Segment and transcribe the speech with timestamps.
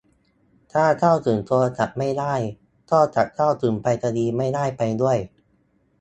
[0.73, 2.33] ถ้าเข้าถึงโทรศัพท์ไม่ได้
[2.91, 5.17] ก็จะเข้าถึงไปรษณีย์ไม่ได้ไปด้วย